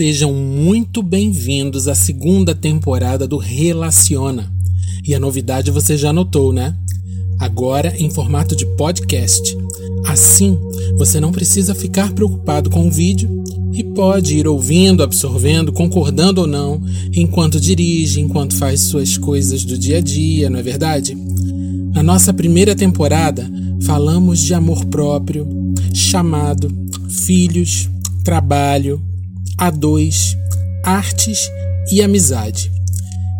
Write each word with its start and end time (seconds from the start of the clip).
Sejam 0.00 0.32
muito 0.32 1.02
bem-vindos 1.02 1.86
à 1.86 1.94
segunda 1.94 2.54
temporada 2.54 3.28
do 3.28 3.36
Relaciona. 3.36 4.50
E 5.06 5.14
a 5.14 5.20
novidade 5.20 5.70
você 5.70 5.94
já 5.94 6.10
notou, 6.10 6.54
né? 6.54 6.74
Agora 7.38 7.94
em 7.98 8.08
formato 8.08 8.56
de 8.56 8.64
podcast. 8.76 9.54
Assim, 10.06 10.58
você 10.96 11.20
não 11.20 11.30
precisa 11.30 11.74
ficar 11.74 12.14
preocupado 12.14 12.70
com 12.70 12.88
o 12.88 12.90
vídeo 12.90 13.44
e 13.74 13.84
pode 13.84 14.38
ir 14.38 14.48
ouvindo, 14.48 15.02
absorvendo, 15.02 15.70
concordando 15.70 16.40
ou 16.40 16.46
não, 16.46 16.82
enquanto 17.14 17.60
dirige, 17.60 18.22
enquanto 18.22 18.56
faz 18.56 18.80
suas 18.80 19.18
coisas 19.18 19.66
do 19.66 19.76
dia 19.76 19.98
a 19.98 20.00
dia, 20.00 20.48
não 20.48 20.60
é 20.60 20.62
verdade? 20.62 21.14
Na 21.92 22.02
nossa 22.02 22.32
primeira 22.32 22.74
temporada, 22.74 23.46
falamos 23.82 24.40
de 24.40 24.54
amor 24.54 24.82
próprio, 24.86 25.46
chamado, 25.92 26.72
filhos, 27.26 27.90
trabalho, 28.24 29.09
a 29.60 29.68
dois, 29.68 30.38
artes 30.82 31.50
e 31.92 32.00
amizade. 32.02 32.72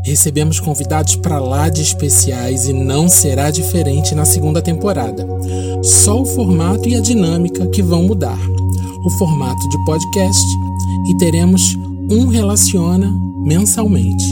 Recebemos 0.05 0.61
convidados 0.61 1.17
para 1.17 1.39
lá 1.39 1.71
de 1.71 1.81
especiais 1.81 2.69
e 2.69 2.75
não 2.75 3.09
será 3.09 3.51
diferente 3.51 4.15
na 4.15 4.27
segunda 4.27 4.61
temporada. 4.61 5.27
Só 5.83 6.21
o 6.21 6.27
formato 6.27 6.87
e 6.87 6.95
a 6.95 7.01
dinâmica 7.01 7.67
que 7.69 7.83
vão 7.83 8.03
mudar. 8.03 8.39
O 9.03 9.11
formato 9.13 9.67
de 9.71 9.83
podcast 9.87 10.45
e 11.09 11.17
teremos 11.17 11.75
um 12.11 12.27
Relaciona 12.27 13.11
mensalmente. 13.43 14.27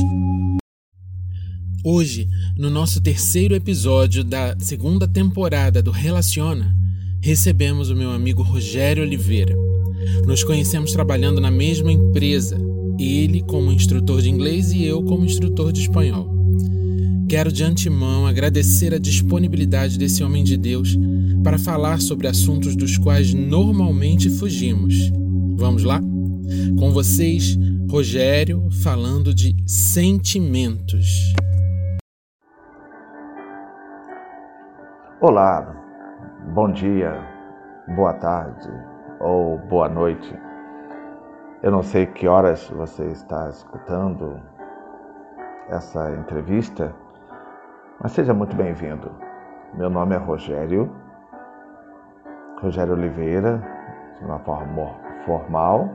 Hoje, 1.83 2.28
no 2.59 2.69
nosso 2.69 3.00
terceiro 3.00 3.55
episódio 3.55 4.23
da 4.23 4.55
segunda 4.58 5.08
temporada 5.08 5.83
do 5.83 5.91
Relaciona, 5.91 6.77
recebemos 7.23 7.89
o 7.89 7.97
meu 7.97 8.11
amigo 8.11 8.42
Rogério 8.42 9.02
Oliveira. 9.02 9.56
Nos 10.27 10.45
conhecemos 10.45 10.93
trabalhando 10.93 11.41
na 11.41 11.51
mesma 11.51 11.91
empresa, 11.91 12.59
ele 12.99 13.43
como 13.43 13.73
instrutor 13.73 14.21
de 14.21 14.31
inglês 14.31 14.73
e 14.73 14.85
eu 14.85 15.03
como 15.03 15.25
instrutor 15.25 15.73
de 15.73 15.81
espanhol. 15.81 16.29
Quero 17.29 17.53
de 17.53 17.63
antemão 17.63 18.27
agradecer 18.27 18.95
a 18.95 18.99
disponibilidade 18.99 19.99
desse 19.99 20.25
homem 20.25 20.43
de 20.43 20.57
Deus 20.57 20.97
para 21.43 21.59
falar 21.59 22.01
sobre 22.01 22.27
assuntos 22.27 22.75
dos 22.75 22.97
quais 22.97 23.35
normalmente 23.35 24.31
fugimos. 24.31 24.95
Vamos 25.57 25.85
lá? 25.85 26.01
Com 26.79 26.91
vocês, 26.93 27.59
Rogério, 27.91 28.69
falando 28.83 29.35
de 29.35 29.55
sentimentos. 29.67 31.33
Olá, 35.21 35.75
bom 36.55 36.73
dia, 36.73 37.13
boa 37.97 38.15
tarde 38.15 38.98
ou 39.20 39.58
boa 39.58 39.88
noite. 39.88 40.38
Eu 41.62 41.70
não 41.70 41.83
sei 41.83 42.06
que 42.06 42.28
horas 42.28 42.69
você 42.70 43.05
está 43.06 43.48
escutando 43.48 44.41
essa 45.69 46.12
entrevista, 46.14 46.94
mas 48.00 48.12
seja 48.12 48.33
muito 48.33 48.55
bem-vindo. 48.55 49.11
Meu 49.74 49.91
nome 49.91 50.14
é 50.14 50.19
Rogério, 50.19 50.91
Rogério 52.62 52.94
Oliveira, 52.94 53.62
de 54.19 54.24
uma 54.24 54.39
forma 54.39 54.94
formal, 55.27 55.89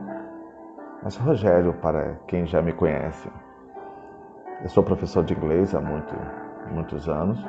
mas 1.02 1.16
Rogério 1.16 1.72
para 1.74 2.16
quem 2.28 2.46
já 2.46 2.60
me 2.60 2.72
conhece. 2.72 3.30
Eu 4.62 4.68
sou 4.68 4.82
professor 4.82 5.24
de 5.24 5.34
inglês 5.34 5.74
há 5.74 5.80
muito, 5.80 6.14
muitos 6.70 7.08
anos 7.08 7.42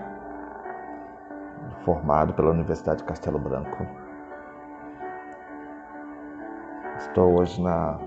formado 1.83 2.33
pela 2.33 2.49
Universidade 2.49 2.99
de 2.99 3.03
Castelo 3.05 3.37
Branco. 3.37 4.04
Estou 6.97 7.39
hoje 7.39 7.61
na, 7.61 7.99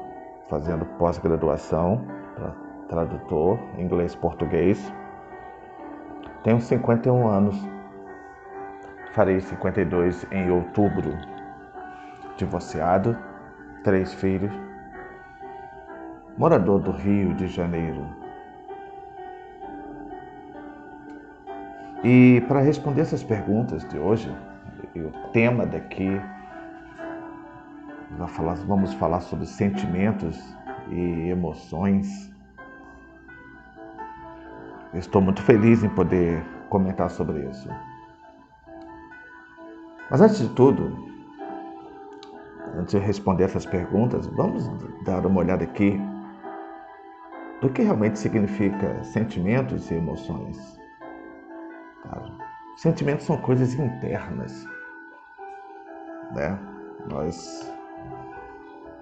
fazendo 0.49 0.85
pós-graduação 0.97 2.05
para 2.35 2.55
tradutor 2.89 3.59
inglês-português. 3.77 4.93
Tenho 6.43 6.61
51 6.61 7.29
anos, 7.29 7.57
farei 9.13 9.41
52 9.41 10.27
em 10.33 10.51
outubro. 10.51 11.13
Divorciado, 12.37 13.19
três 13.83 14.15
filhos, 14.15 14.53
morador 16.39 16.81
do 16.81 16.93
Rio 16.93 17.35
de 17.35 17.49
Janeiro. 17.49 18.07
E 22.05 22.41
para 22.47 22.61
responder 22.61 23.03
essas 23.03 23.25
perguntas 23.25 23.85
de 23.89 23.99
hoje, 23.99 24.35
o 24.97 25.11
tema 25.33 25.67
daqui, 25.67 26.21
vamos 28.67 28.93
falar 28.95 29.21
sobre 29.21 29.47
sentimentos 29.47 30.39
e 30.91 31.31
emoções. 31.31 32.33
Estou 34.95 35.21
muito 35.21 35.43
feliz 35.43 35.85
em 35.85 35.89
poder 35.89 36.43
comentar 36.69 37.11
sobre 37.11 37.47
isso. 37.49 37.69
Mas 40.11 40.21
antes 40.21 40.39
de 40.39 40.49
tudo, 40.55 40.97
antes 42.75 42.93
de 42.93 42.99
responder 42.99 43.45
essas 43.45 43.67
perguntas, 43.67 44.27
vamos 44.27 44.67
dar 45.05 45.25
uma 45.27 45.41
olhada 45.41 45.65
aqui 45.65 46.01
do 47.61 47.69
que 47.69 47.83
realmente 47.83 48.19
significa 48.19 49.03
sentimentos 49.05 49.91
e 49.91 49.95
emoções. 49.95 50.79
Sentimentos 52.77 53.27
são 53.27 53.37
coisas 53.39 53.75
internas, 53.75 54.65
né? 56.33 56.59
Nós 57.11 57.78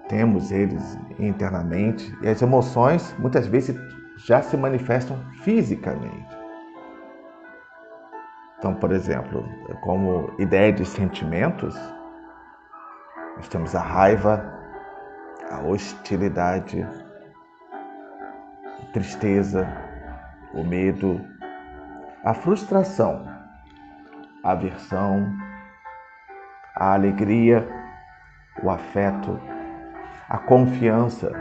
temos 0.07 0.51
eles 0.51 0.97
internamente 1.19 2.15
e 2.21 2.27
as 2.27 2.41
emoções 2.41 3.15
muitas 3.19 3.47
vezes 3.47 3.75
já 4.17 4.41
se 4.41 4.57
manifestam 4.57 5.17
fisicamente. 5.43 6.37
Então, 8.57 8.73
por 8.73 8.91
exemplo, 8.91 9.47
como 9.81 10.33
ideia 10.39 10.73
de 10.73 10.83
sentimentos, 10.83 11.75
nós 13.35 13.47
temos 13.49 13.75
a 13.75 13.81
raiva, 13.81 14.51
a 15.51 15.59
hostilidade, 15.61 16.81
a 18.81 18.91
tristeza, 18.93 19.67
o 20.53 20.63
medo, 20.63 21.21
a 22.23 22.33
frustração, 22.33 23.27
a 24.43 24.51
aversão, 24.51 25.31
a 26.75 26.93
alegria, 26.93 27.67
o 28.63 28.71
afeto, 28.71 29.39
a 30.29 30.37
confiança, 30.37 31.31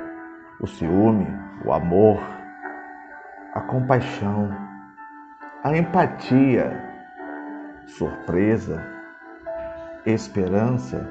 o 0.61 0.67
ciúme, 0.67 1.27
o 1.65 1.73
amor, 1.73 2.21
a 3.53 3.61
compaixão, 3.63 4.49
a 5.65 5.77
empatia, 5.77 6.71
surpresa, 7.87 8.81
esperança 10.05 11.05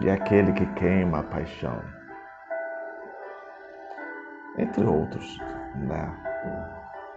e 0.00 0.10
aquele 0.10 0.52
que 0.52 0.66
queima 0.74 1.20
a 1.20 1.22
paixão. 1.22 1.82
Entre 4.58 4.84
outros, 4.84 5.38
né? 5.76 6.14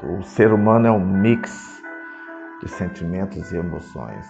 O 0.04 0.24
ser 0.24 0.54
humano 0.54 0.88
é 0.88 0.92
um 0.92 1.06
mix 1.06 1.82
de 2.62 2.70
sentimentos 2.70 3.52
e 3.52 3.58
emoções. 3.58 4.26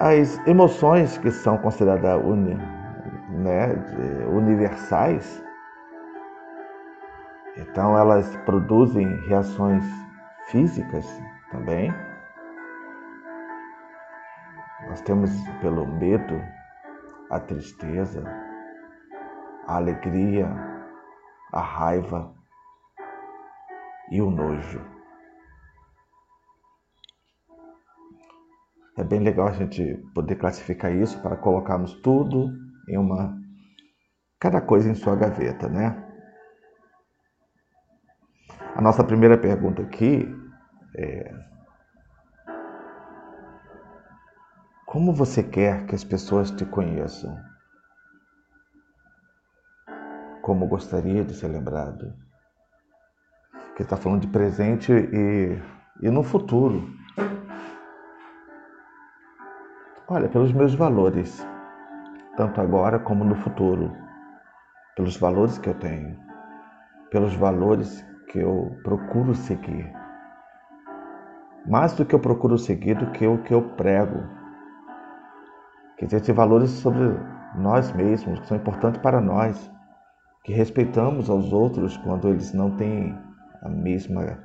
As 0.00 0.38
emoções 0.46 1.18
que 1.18 1.30
são 1.30 1.58
consideradas 1.58 2.24
uni, 2.24 2.54
né, 3.28 3.66
universais, 4.32 5.44
então 7.58 7.98
elas 7.98 8.34
produzem 8.46 9.06
reações 9.26 9.84
físicas 10.46 11.06
também. 11.50 11.92
Nós 14.88 15.02
temos 15.02 15.30
pelo 15.60 15.86
medo, 15.86 16.42
a 17.30 17.38
tristeza, 17.38 18.24
a 19.66 19.76
alegria, 19.76 20.48
a 21.52 21.60
raiva 21.60 22.32
e 24.10 24.22
o 24.22 24.30
nojo. 24.30 24.80
É 28.96 29.04
bem 29.04 29.20
legal 29.20 29.48
a 29.48 29.52
gente 29.52 29.96
poder 30.14 30.36
classificar 30.36 30.94
isso 30.94 31.20
para 31.20 31.36
colocarmos 31.36 31.94
tudo 32.02 32.50
em 32.88 32.98
uma. 32.98 33.38
cada 34.38 34.60
coisa 34.60 34.88
em 34.88 34.94
sua 34.94 35.16
gaveta, 35.16 35.68
né? 35.68 36.06
A 38.74 38.80
nossa 38.80 39.04
primeira 39.04 39.38
pergunta 39.38 39.82
aqui 39.82 40.28
é. 40.96 41.34
Como 44.86 45.12
você 45.12 45.42
quer 45.42 45.86
que 45.86 45.94
as 45.94 46.02
pessoas 46.02 46.50
te 46.50 46.64
conheçam? 46.64 47.36
como 50.50 50.66
gostaria 50.66 51.24
de 51.24 51.32
ser 51.32 51.46
lembrado. 51.46 52.12
Que 53.76 53.82
está 53.82 53.96
falando 53.96 54.22
de 54.22 54.26
presente 54.26 54.92
e, 54.92 55.56
e 56.02 56.10
no 56.10 56.24
futuro. 56.24 56.92
Olha, 60.12 60.28
pelos 60.28 60.52
meus 60.52 60.74
valores, 60.74 61.46
tanto 62.36 62.60
agora 62.60 62.98
como 62.98 63.24
no 63.24 63.36
futuro, 63.36 63.92
pelos 64.96 65.16
valores 65.16 65.56
que 65.56 65.68
eu 65.68 65.74
tenho, 65.74 66.18
pelos 67.12 67.36
valores 67.36 68.04
que 68.26 68.40
eu 68.40 68.76
procuro 68.82 69.36
seguir. 69.36 69.88
Mais 71.64 71.94
do 71.94 72.04
que 72.04 72.12
eu 72.12 72.18
procuro 72.18 72.58
seguir 72.58 72.96
do 72.96 73.12
que 73.12 73.24
o 73.24 73.40
que 73.44 73.54
eu 73.54 73.62
prego. 73.76 74.18
Que 75.96 76.06
existem 76.06 76.34
valores 76.34 76.70
sobre 76.70 77.16
nós 77.54 77.92
mesmos, 77.92 78.40
que 78.40 78.48
são 78.48 78.56
importantes 78.56 79.00
para 79.00 79.20
nós, 79.20 79.70
que 80.42 80.52
respeitamos 80.52 81.30
aos 81.30 81.52
outros 81.52 81.96
quando 81.98 82.28
eles 82.28 82.52
não 82.52 82.72
têm 82.72 83.16
a 83.62 83.68
mesma 83.68 84.40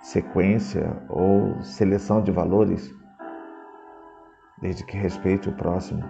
sequência 0.00 0.96
ou 1.10 1.60
seleção 1.60 2.22
de 2.22 2.32
valores, 2.32 2.98
desde 4.60 4.84
que 4.84 4.96
respeite 4.96 5.48
o 5.48 5.56
próximo. 5.56 6.02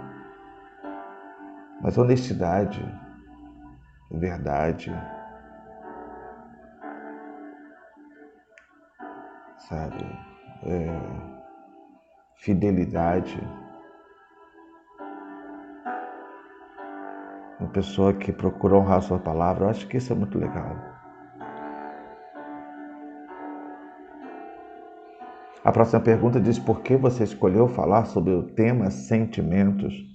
Mas 1.81 1.97
honestidade, 1.97 2.81
verdade, 4.11 4.93
sabe, 9.69 10.05
é, 10.65 11.41
fidelidade. 12.37 13.41
Uma 17.59 17.69
pessoa 17.71 18.13
que 18.15 18.33
procura 18.33 18.77
honrar 18.77 19.03
sua 19.03 19.19
palavra, 19.19 19.67
eu 19.67 19.71
acho 19.71 19.87
que 19.87 19.99
isso 19.99 20.13
é 20.13 20.17
muito 20.17 20.39
legal. 20.39 21.00
A 25.63 25.71
próxima 25.71 26.01
pergunta 26.01 26.41
diz: 26.41 26.59
por 26.59 26.81
que 26.81 26.97
você 26.97 27.25
escolheu 27.25 27.69
falar 27.69 28.07
sobre 28.07 28.33
o 28.33 28.43
tema 28.43 28.91
sentimentos? 28.91 30.09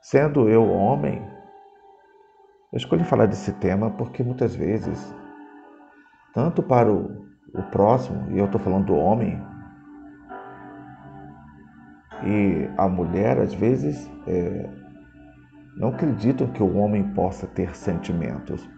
Sendo 0.00 0.48
eu 0.48 0.68
homem, 0.68 1.22
eu 2.72 2.76
escolhi 2.76 3.04
falar 3.04 3.26
desse 3.26 3.52
tema 3.54 3.90
porque 3.90 4.22
muitas 4.22 4.54
vezes, 4.54 5.14
tanto 6.34 6.62
para 6.62 6.90
o, 6.90 7.26
o 7.54 7.62
próximo, 7.70 8.30
e 8.30 8.38
eu 8.38 8.46
estou 8.46 8.60
falando 8.60 8.86
do 8.86 8.94
homem, 8.94 9.40
e 12.24 12.70
a 12.78 12.88
mulher, 12.88 13.38
às 13.38 13.52
vezes, 13.52 14.10
é, 14.26 14.68
não 15.76 15.88
acreditam 15.88 16.46
que 16.52 16.62
o 16.62 16.76
homem 16.76 17.12
possa 17.14 17.46
ter 17.46 17.74
sentimentos 17.76 18.68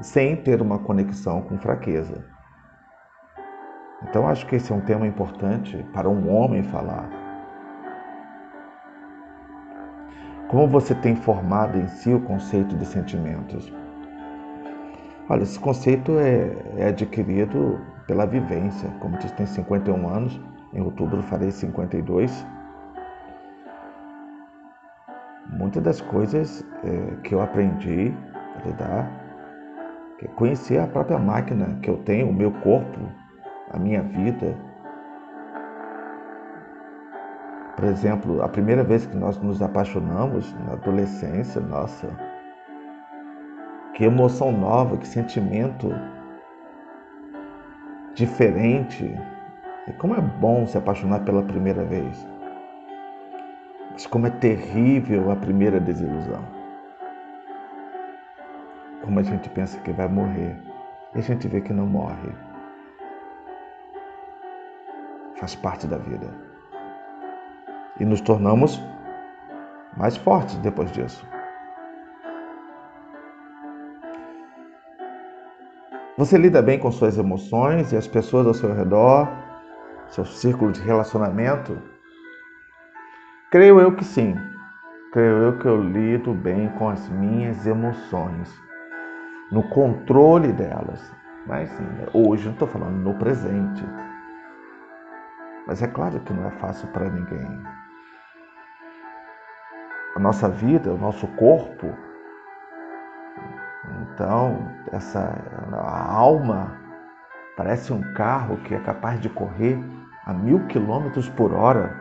sem 0.00 0.36
ter 0.36 0.62
uma 0.62 0.78
conexão 0.78 1.42
com 1.42 1.58
fraqueza. 1.58 2.24
Então, 4.08 4.26
acho 4.26 4.46
que 4.46 4.56
esse 4.56 4.72
é 4.72 4.74
um 4.74 4.80
tema 4.80 5.06
importante 5.06 5.84
para 5.92 6.08
um 6.08 6.32
homem 6.32 6.62
falar. 6.62 7.08
Como 10.48 10.66
você 10.66 10.94
tem 10.94 11.16
formado 11.16 11.78
em 11.78 11.86
si 11.86 12.12
o 12.12 12.20
conceito 12.20 12.76
de 12.76 12.84
sentimentos? 12.84 13.72
Olha, 15.28 15.42
esse 15.44 15.58
conceito 15.58 16.18
é, 16.18 16.50
é 16.76 16.88
adquirido 16.88 17.80
pela 18.06 18.26
vivência. 18.26 18.90
Como 19.00 19.16
disse, 19.18 19.34
tem 19.34 19.46
51 19.46 20.08
anos, 20.08 20.40
em 20.74 20.80
outubro 20.82 21.22
farei 21.22 21.50
52. 21.50 22.46
Muitas 25.48 25.82
das 25.82 26.00
coisas 26.00 26.64
é, 26.84 27.16
que 27.22 27.34
eu 27.34 27.40
aprendi 27.40 28.12
a 28.56 28.66
lidar 28.66 29.21
conhecer 30.28 30.78
a 30.78 30.86
própria 30.86 31.18
máquina 31.18 31.78
que 31.82 31.90
eu 31.90 31.96
tenho, 31.98 32.28
o 32.28 32.32
meu 32.32 32.50
corpo, 32.50 32.98
a 33.70 33.78
minha 33.78 34.02
vida. 34.02 34.56
Por 37.76 37.84
exemplo, 37.84 38.42
a 38.42 38.48
primeira 38.48 38.84
vez 38.84 39.06
que 39.06 39.16
nós 39.16 39.36
nos 39.38 39.60
apaixonamos, 39.60 40.54
na 40.66 40.74
adolescência, 40.74 41.60
nossa, 41.60 42.08
que 43.94 44.04
emoção 44.04 44.52
nova, 44.52 44.96
que 44.96 45.06
sentimento 45.06 45.88
diferente. 48.14 49.18
E 49.88 49.92
como 49.94 50.14
é 50.14 50.20
bom 50.20 50.66
se 50.66 50.78
apaixonar 50.78 51.24
pela 51.24 51.42
primeira 51.42 51.84
vez. 51.84 52.26
Mas 53.90 54.06
como 54.06 54.26
é 54.26 54.30
terrível 54.30 55.30
a 55.30 55.36
primeira 55.36 55.80
desilusão 55.80 56.61
como 59.02 59.18
a 59.18 59.22
gente 59.22 59.48
pensa 59.50 59.78
que 59.80 59.92
vai 59.92 60.08
morrer 60.08 60.56
e 61.14 61.18
a 61.18 61.22
gente 61.22 61.46
vê 61.48 61.60
que 61.60 61.72
não 61.72 61.86
morre. 61.86 62.32
Faz 65.36 65.54
parte 65.54 65.86
da 65.86 65.98
vida. 65.98 66.26
E 67.98 68.04
nos 68.04 68.20
tornamos 68.20 68.80
mais 69.96 70.16
fortes 70.16 70.56
depois 70.58 70.90
disso. 70.92 71.26
Você 76.16 76.38
lida 76.38 76.62
bem 76.62 76.78
com 76.78 76.92
suas 76.92 77.18
emoções 77.18 77.92
e 77.92 77.96
as 77.96 78.06
pessoas 78.06 78.46
ao 78.46 78.54
seu 78.54 78.72
redor, 78.72 79.28
seu 80.08 80.24
círculo 80.24 80.70
de 80.70 80.80
relacionamento? 80.80 81.76
Creio 83.50 83.80
eu 83.80 83.94
que 83.96 84.04
sim. 84.04 84.36
Creio 85.12 85.38
eu 85.38 85.58
que 85.58 85.66
eu 85.66 85.82
lido 85.82 86.32
bem 86.32 86.68
com 86.78 86.88
as 86.88 87.08
minhas 87.08 87.66
emoções 87.66 88.50
no 89.52 89.62
controle 89.68 90.50
delas. 90.52 91.14
Mas 91.46 91.70
hoje 92.14 92.46
não 92.46 92.52
estou 92.52 92.66
falando 92.66 92.96
no 92.96 93.14
presente. 93.14 93.84
Mas 95.66 95.82
é 95.82 95.86
claro 95.86 96.18
que 96.20 96.32
não 96.32 96.46
é 96.48 96.50
fácil 96.52 96.88
para 96.88 97.08
ninguém. 97.08 97.62
A 100.16 100.18
nossa 100.18 100.48
vida, 100.48 100.92
o 100.92 100.98
nosso 100.98 101.26
corpo, 101.36 101.94
então 104.02 104.68
essa 104.90 105.32
a 105.72 106.12
alma 106.12 106.78
parece 107.56 107.92
um 107.92 108.12
carro 108.14 108.56
que 108.58 108.74
é 108.74 108.80
capaz 108.80 109.20
de 109.20 109.28
correr 109.28 109.78
a 110.26 110.32
mil 110.32 110.66
quilômetros 110.66 111.28
por 111.30 111.52
hora. 111.52 112.00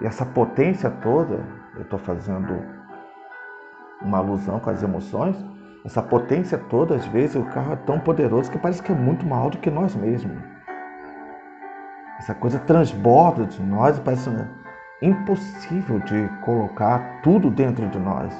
E 0.00 0.06
essa 0.06 0.24
potência 0.24 0.90
toda, 0.90 1.44
eu 1.74 1.82
estou 1.82 1.98
fazendo 1.98 2.81
uma 4.04 4.18
alusão 4.18 4.60
com 4.60 4.70
as 4.70 4.82
emoções, 4.82 5.36
essa 5.84 6.02
potência 6.02 6.58
toda, 6.58 6.94
às 6.94 7.06
vezes 7.06 7.36
o 7.36 7.44
carro 7.46 7.72
é 7.72 7.76
tão 7.76 7.98
poderoso 7.98 8.50
que 8.50 8.58
parece 8.58 8.82
que 8.82 8.92
é 8.92 8.94
muito 8.94 9.26
maior 9.26 9.50
do 9.50 9.58
que 9.58 9.70
nós 9.70 9.94
mesmos. 9.96 10.38
Essa 12.18 12.34
coisa 12.34 12.58
transborda 12.60 13.46
de 13.46 13.60
nós 13.62 13.98
e 13.98 14.00
parece 14.00 14.30
impossível 15.00 15.98
de 16.00 16.28
colocar 16.44 17.20
tudo 17.22 17.50
dentro 17.50 17.88
de 17.88 17.98
nós. 17.98 18.32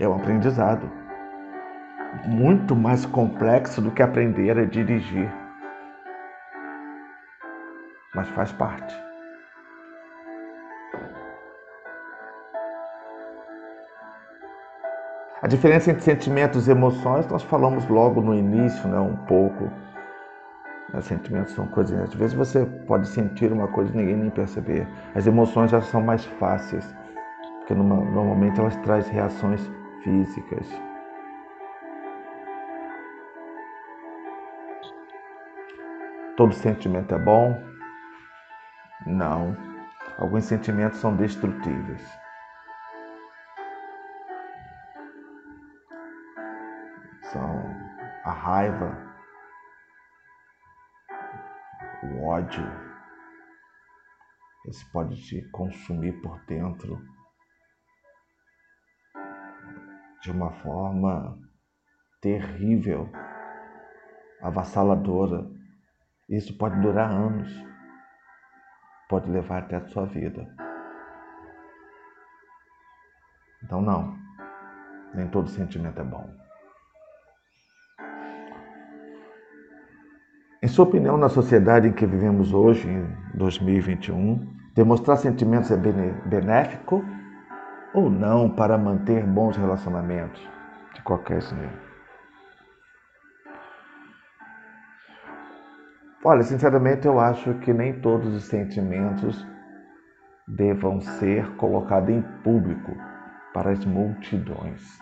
É 0.00 0.08
um 0.08 0.16
aprendizado 0.16 0.90
muito 2.26 2.74
mais 2.74 3.06
complexo 3.06 3.80
do 3.80 3.92
que 3.92 4.02
aprender 4.02 4.58
a 4.58 4.64
dirigir. 4.64 5.30
Mas 8.14 8.28
faz 8.30 8.50
parte. 8.50 9.09
A 15.42 15.46
diferença 15.46 15.90
entre 15.90 16.02
sentimentos 16.02 16.68
e 16.68 16.70
emoções, 16.70 17.26
nós 17.28 17.42
falamos 17.42 17.88
logo 17.88 18.20
no 18.20 18.34
início, 18.34 18.86
né, 18.86 19.00
um 19.00 19.16
pouco. 19.24 19.70
Os 20.92 21.06
sentimentos 21.06 21.54
são 21.54 21.66
coisas. 21.68 21.98
Às 21.98 22.12
vezes 22.12 22.34
você 22.34 22.66
pode 22.86 23.08
sentir 23.08 23.50
uma 23.50 23.66
coisa 23.68 23.90
e 23.90 23.96
ninguém 23.96 24.16
nem 24.16 24.28
perceber. 24.28 24.86
As 25.14 25.26
emoções 25.26 25.70
já 25.70 25.80
são 25.80 26.02
mais 26.02 26.26
fáceis, 26.38 26.94
porque 27.58 27.72
normalmente 27.72 28.60
elas 28.60 28.76
trazem 28.76 29.14
reações 29.14 29.66
físicas. 30.02 30.68
Todo 36.36 36.52
sentimento 36.52 37.14
é 37.14 37.18
bom? 37.18 37.58
Não. 39.06 39.56
Alguns 40.18 40.44
sentimentos 40.44 40.98
são 40.98 41.16
destrutíveis. 41.16 42.19
São 47.32 47.62
a 48.24 48.32
raiva, 48.32 48.96
o 52.02 52.24
ódio. 52.24 52.64
Esse 54.66 54.84
pode 54.92 55.16
te 55.22 55.42
consumir 55.50 56.20
por 56.20 56.38
dentro 56.44 57.00
de 60.22 60.30
uma 60.30 60.52
forma 60.52 61.38
terrível, 62.20 63.08
avassaladora. 64.42 65.48
Isso 66.28 66.56
pode 66.58 66.78
durar 66.80 67.10
anos, 67.10 67.50
pode 69.08 69.30
levar 69.30 69.62
até 69.62 69.76
a 69.76 69.88
sua 69.88 70.06
vida. 70.06 70.46
Então, 73.62 73.80
não, 73.80 74.16
nem 75.14 75.28
todo 75.28 75.48
sentimento 75.48 76.00
é 76.00 76.04
bom. 76.04 76.49
Sua 80.70 80.84
opinião, 80.84 81.16
na 81.16 81.28
sociedade 81.28 81.88
em 81.88 81.92
que 81.92 82.06
vivemos 82.06 82.54
hoje, 82.54 82.88
em 82.88 83.06
2021, 83.34 84.46
demonstrar 84.74 85.16
sentimentos 85.16 85.70
é 85.70 85.76
benéfico 85.76 87.04
ou 87.92 88.08
não 88.08 88.48
para 88.48 88.78
manter 88.78 89.26
bons 89.26 89.56
relacionamentos 89.56 90.40
de 90.94 91.02
qualquer 91.02 91.42
jeito? 91.42 91.90
Olha, 96.22 96.42
sinceramente, 96.42 97.06
eu 97.06 97.18
acho 97.18 97.54
que 97.60 97.72
nem 97.72 98.00
todos 98.00 98.34
os 98.34 98.44
sentimentos 98.44 99.46
devam 100.46 101.00
ser 101.00 101.56
colocados 101.56 102.10
em 102.10 102.22
público 102.42 102.92
para 103.54 103.70
as 103.70 103.84
multidões. 103.84 104.98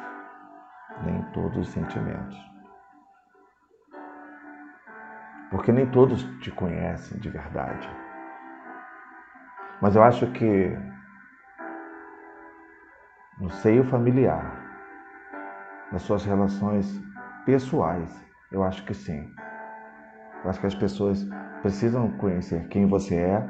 Nem 1.04 1.22
todos 1.32 1.58
os 1.58 1.68
sentimentos. 1.68 2.57
Porque 5.50 5.72
nem 5.72 5.90
todos 5.90 6.22
te 6.40 6.50
conhecem 6.50 7.18
de 7.18 7.30
verdade. 7.30 7.88
Mas 9.80 9.96
eu 9.96 10.02
acho 10.02 10.30
que 10.32 10.76
no 13.40 13.50
seio 13.50 13.84
familiar, 13.84 14.44
nas 15.92 16.02
suas 16.02 16.24
relações 16.24 16.86
pessoais, 17.46 18.26
eu 18.50 18.62
acho 18.62 18.84
que 18.84 18.92
sim. 18.92 19.32
Eu 20.42 20.50
acho 20.50 20.60
que 20.60 20.66
as 20.66 20.74
pessoas 20.74 21.24
precisam 21.62 22.10
conhecer 22.18 22.68
quem 22.68 22.86
você 22.86 23.16
é 23.16 23.46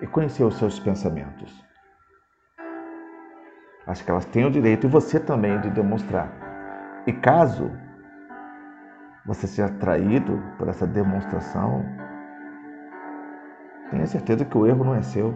e 0.00 0.06
conhecer 0.06 0.44
os 0.44 0.56
seus 0.58 0.78
pensamentos. 0.78 1.64
Acho 3.86 4.04
que 4.04 4.10
elas 4.10 4.26
têm 4.26 4.44
o 4.44 4.50
direito, 4.50 4.86
e 4.86 4.90
você 4.90 5.18
também, 5.18 5.60
de 5.60 5.70
demonstrar. 5.70 6.30
E 7.06 7.12
caso 7.12 7.70
você 9.24 9.46
seja 9.46 9.66
atraído 9.66 10.42
por 10.58 10.68
essa 10.68 10.86
demonstração, 10.86 11.84
tenha 13.90 14.06
certeza 14.06 14.44
que 14.44 14.56
o 14.56 14.66
erro 14.66 14.84
não 14.84 14.94
é 14.94 15.02
seu. 15.02 15.34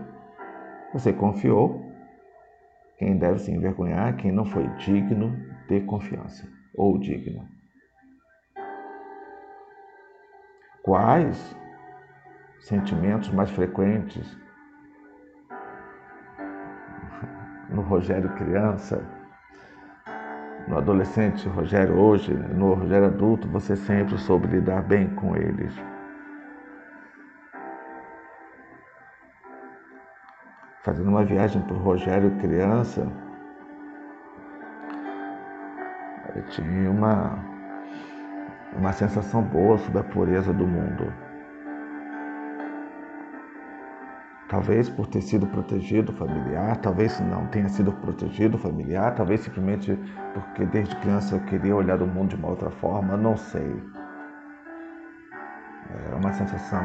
Você 0.93 1.13
confiou. 1.13 1.85
Quem 2.99 3.19
deve 3.19 3.39
se 3.39 3.53
envergonhar, 3.53 4.17
quem 4.17 4.33
não 4.33 4.47
foi 4.47 4.67
digno 4.77 5.37
de 5.69 5.83
confiança 5.83 6.49
ou 6.75 6.99
digno. 6.99 7.47
Quais 10.83 11.55
sentimentos 12.61 13.31
mais 13.31 13.51
frequentes 13.51 14.39
no 17.69 17.83
Rogério 17.83 18.35
criança, 18.37 19.05
no 20.67 20.79
adolescente 20.79 21.49
Rogério 21.49 21.97
hoje, 21.97 22.33
no 22.33 22.75
Rogério 22.75 23.07
adulto, 23.07 23.49
você 23.49 23.77
sempre 23.77 24.19
soube 24.19 24.49
lidar 24.49 24.83
bem 24.83 25.09
com 25.15 25.37
eles. 25.37 25.73
Fazendo 30.83 31.09
uma 31.09 31.25
viagem 31.25 31.63
para 31.63 31.75
o 31.75 31.79
Rogério 31.79 32.31
criança, 32.39 33.07
eu 36.35 36.43
tinha 36.45 36.91
uma 36.91 37.39
uma 38.77 38.93
sensação 38.93 39.43
boa 39.43 39.79
sobre 39.79 40.01
a 40.01 40.05
pureza 40.05 40.53
do 40.53 40.67
mundo. 40.67 41.26
Talvez 44.57 44.89
por 44.89 45.07
ter 45.07 45.21
sido 45.21 45.47
protegido 45.49 46.15
familiar, 46.15 46.79
talvez 46.79 47.21
não 47.21 47.47
tenha 47.49 47.69
sido 47.69 47.93
protegido 47.93 48.57
familiar, 48.57 49.15
talvez 49.15 49.41
simplesmente 49.41 49.95
porque 50.33 50.65
desde 50.65 50.97
criança 50.97 51.35
eu 51.35 51.41
queria 51.43 51.77
olhar 51.77 52.01
o 52.01 52.07
mundo 52.07 52.31
de 52.31 52.37
uma 52.37 52.49
outra 52.49 52.71
forma, 52.71 53.19
não 53.19 53.37
sei. 53.37 53.85
É 56.11 56.15
uma 56.15 56.33
sensação. 56.33 56.83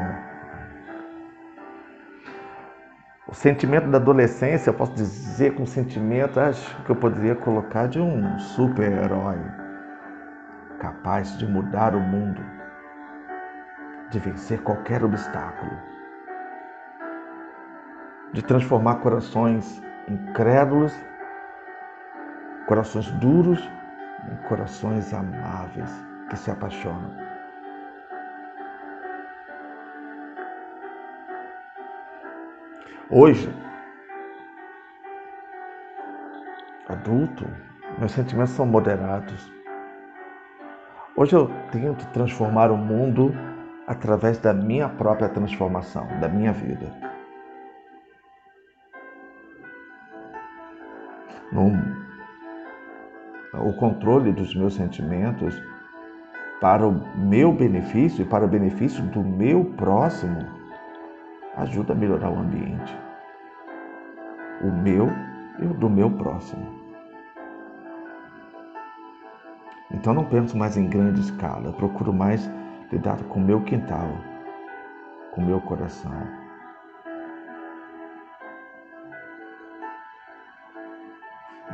O 3.26 3.34
sentimento 3.34 3.88
da 3.88 3.96
adolescência, 3.96 4.68
eu 4.68 4.74
posso 4.74 4.92
dizer 4.92 5.54
com 5.54 5.64
sentimento, 5.64 6.38
acho 6.38 6.76
que 6.84 6.90
eu 6.90 6.96
poderia 6.96 7.36
colocar 7.36 7.86
de 7.86 7.98
um 7.98 8.38
super-herói 8.38 9.38
capaz 10.78 11.38
de 11.38 11.46
mudar 11.46 11.94
o 11.94 12.00
mundo, 12.00 12.42
de 14.10 14.18
vencer 14.18 14.60
qualquer 14.60 15.02
obstáculo, 15.02 15.72
de 18.32 18.42
transformar 18.42 18.96
corações 18.96 19.82
incrédulos, 20.08 20.92
corações 22.66 23.10
duros 23.12 23.60
em 24.30 24.48
corações 24.48 25.12
amáveis 25.12 25.90
que 26.30 26.36
se 26.36 26.50
apaixonam. 26.50 27.10
Hoje, 33.10 33.54
adulto, 36.88 37.44
meus 37.98 38.12
sentimentos 38.12 38.54
são 38.54 38.64
moderados. 38.64 39.52
Hoje 41.14 41.36
eu 41.36 41.50
tento 41.70 42.06
transformar 42.12 42.70
o 42.70 42.76
mundo 42.76 43.34
através 43.86 44.38
da 44.38 44.54
minha 44.54 44.88
própria 44.88 45.28
transformação, 45.28 46.06
da 46.20 46.28
minha 46.28 46.52
vida. 46.52 47.11
No, 51.52 51.70
o 53.60 53.72
controle 53.74 54.32
dos 54.32 54.54
meus 54.54 54.74
sentimentos 54.74 55.62
para 56.60 56.86
o 56.86 56.92
meu 57.18 57.52
benefício 57.52 58.22
e 58.22 58.24
para 58.24 58.44
o 58.44 58.48
benefício 58.48 59.04
do 59.06 59.22
meu 59.22 59.64
próximo 59.76 60.46
ajuda 61.56 61.92
a 61.92 61.96
melhorar 61.96 62.30
o 62.30 62.38
ambiente. 62.38 62.96
O 64.62 64.70
meu 64.70 65.08
e 65.58 65.66
o 65.66 65.74
do 65.74 65.90
meu 65.90 66.10
próximo. 66.10 66.64
Então 69.90 70.14
não 70.14 70.24
penso 70.24 70.56
mais 70.56 70.76
em 70.76 70.88
grande 70.88 71.20
escala, 71.20 71.72
procuro 71.72 72.12
mais 72.12 72.50
lidar 72.90 73.22
com 73.24 73.40
o 73.40 73.42
meu 73.42 73.60
quintal, 73.62 74.08
com 75.32 75.42
o 75.42 75.44
meu 75.44 75.60
coração. 75.60 76.41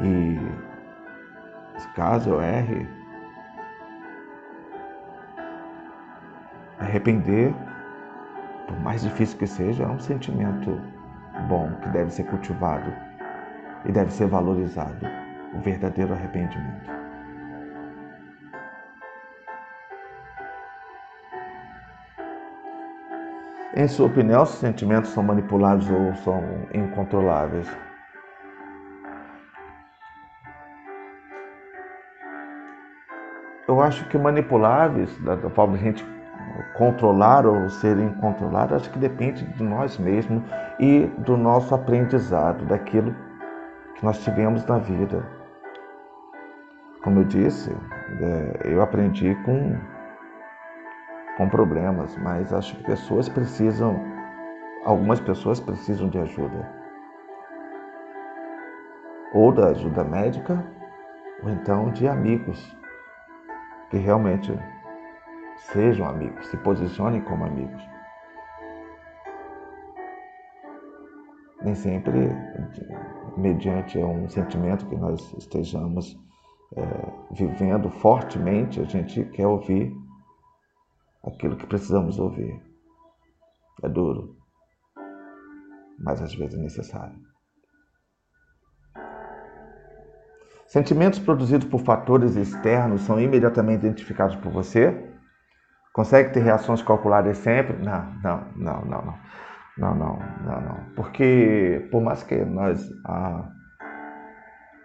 E 0.00 0.38
caso 1.98 2.30
eu 2.30 2.40
erre, 2.40 2.88
arrepender, 6.78 7.52
por 8.68 8.78
mais 8.80 9.02
difícil 9.02 9.36
que 9.36 9.46
seja, 9.48 9.82
é 9.82 9.86
um 9.88 9.98
sentimento 9.98 10.80
bom 11.48 11.72
que 11.82 11.88
deve 11.88 12.10
ser 12.10 12.24
cultivado 12.24 12.92
e 13.84 13.90
deve 13.90 14.12
ser 14.12 14.28
valorizado 14.28 15.06
o 15.54 15.60
verdadeiro 15.60 16.12
arrependimento. 16.12 16.98
Em 23.74 23.88
sua 23.88 24.06
opinião, 24.06 24.42
os 24.42 24.50
sentimentos 24.50 25.10
são 25.10 25.22
manipulados 25.22 25.88
ou 25.90 26.14
são 26.14 26.42
incontroláveis? 26.72 27.68
Eu 33.68 33.82
acho 33.82 34.08
que 34.08 34.16
manipuláveis, 34.16 35.14
da 35.18 35.36
forma 35.50 35.76
de 35.76 35.84
a 35.84 35.86
gente 35.88 36.06
controlar 36.74 37.44
ou 37.46 37.68
serem 37.68 38.14
controlados, 38.14 38.76
acho 38.76 38.90
que 38.90 38.98
depende 38.98 39.44
de 39.44 39.62
nós 39.62 39.98
mesmos 39.98 40.42
e 40.80 41.04
do 41.18 41.36
nosso 41.36 41.74
aprendizado, 41.74 42.64
daquilo 42.64 43.14
que 43.94 44.02
nós 44.02 44.24
tivemos 44.24 44.64
na 44.64 44.78
vida. 44.78 45.22
Como 47.04 47.20
eu 47.20 47.24
disse, 47.24 47.70
é, 48.22 48.72
eu 48.72 48.80
aprendi 48.80 49.34
com 49.44 49.76
com 51.36 51.48
problemas, 51.48 52.16
mas 52.16 52.52
acho 52.52 52.74
que 52.74 52.82
pessoas 52.82 53.28
precisam, 53.28 54.02
algumas 54.84 55.20
pessoas 55.20 55.60
precisam 55.60 56.08
de 56.08 56.18
ajuda. 56.18 56.68
Ou 59.32 59.52
da 59.52 59.68
ajuda 59.68 60.02
médica, 60.02 60.64
ou 61.44 61.50
então 61.50 61.90
de 61.90 62.08
amigos 62.08 62.77
que 63.90 63.96
realmente 63.96 64.52
sejam 65.72 66.08
amigos, 66.08 66.46
se 66.48 66.56
posicionem 66.58 67.22
como 67.22 67.44
amigos. 67.44 67.82
Nem 71.62 71.74
sempre, 71.74 72.30
mediante 73.36 73.98
um 73.98 74.28
sentimento 74.28 74.86
que 74.86 74.96
nós 74.96 75.32
estejamos 75.34 76.16
é, 76.76 76.82
vivendo 77.32 77.90
fortemente, 77.90 78.80
a 78.80 78.84
gente 78.84 79.24
quer 79.26 79.46
ouvir 79.46 79.92
aquilo 81.24 81.56
que 81.56 81.66
precisamos 81.66 82.18
ouvir. 82.18 82.62
É 83.82 83.88
duro, 83.88 84.36
mas 85.98 86.20
às 86.22 86.34
vezes 86.34 86.58
é 86.58 86.62
necessário. 86.62 87.27
Sentimentos 90.68 91.18
produzidos 91.18 91.66
por 91.66 91.80
fatores 91.80 92.36
externos 92.36 93.02
são 93.02 93.20
imediatamente 93.20 93.80
identificados 93.80 94.36
por 94.36 94.52
você 94.52 95.08
Consegue 95.98 96.32
ter 96.32 96.44
reações 96.44 96.80
calculadas 96.80 97.38
sempre? 97.38 97.76
Não, 97.84 98.04
não, 98.22 98.46
não, 98.54 98.84
não, 98.84 99.02
não. 99.02 99.18
Não, 99.76 99.94
não, 99.96 100.18
não, 100.44 100.60
não. 100.60 100.76
Porque 100.94 101.88
por 101.90 102.00
mais 102.00 102.22
que 102.22 102.36
nós 102.44 102.88
ah, 103.04 103.48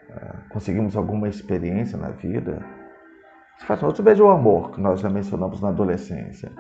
ah, 0.10 0.36
conseguimos 0.50 0.98
alguma 0.98 1.28
experiência 1.28 2.00
na 2.00 2.10
vida, 2.10 2.66
se 3.60 3.66
faz 3.68 3.84
outro 3.84 4.02
beijo 4.02 4.25
o 4.25 4.32
amor 4.32 4.72
que 4.72 4.82
nós 4.82 5.02
já 5.02 5.10
mencionamos 5.10 5.62
na 5.62 5.70
adolescência. 5.70 6.52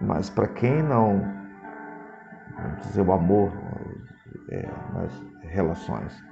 Mas 0.00 0.30
para 0.30 0.48
quem 0.48 0.82
não, 0.82 1.20
vamos 2.56 2.80
dizer, 2.80 3.02
o 3.02 3.12
amor 3.12 3.52
é, 4.50 4.66
nas 4.94 5.12
relações, 5.56 6.24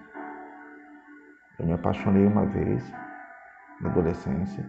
eu 1.59 1.67
me 1.67 1.73
apaixonei 1.73 2.27
uma 2.27 2.47
vez 2.47 2.93
na 3.81 3.91
adolescência 3.91 4.65